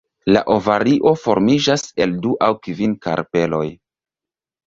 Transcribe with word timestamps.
La 0.35 0.39
ovario 0.53 1.11
formiĝas 1.23 1.83
el 2.05 2.17
du 2.23 2.33
aŭ 2.47 2.49
kvin 2.67 2.97
karpeloj. 3.05 3.65